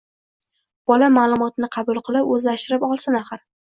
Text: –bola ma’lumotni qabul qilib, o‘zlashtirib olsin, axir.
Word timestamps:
–bola 0.93 1.11
ma’lumotni 1.19 1.71
qabul 1.79 2.03
qilib, 2.11 2.35
o‘zlashtirib 2.35 2.93
olsin, 2.93 3.25
axir. 3.27 3.51